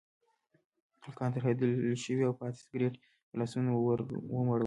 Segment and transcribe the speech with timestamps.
[1.03, 3.69] هلکان ترهېدلي شول او پاتې سګرټ یې په لاسونو
[4.07, 4.59] کې ومروړل.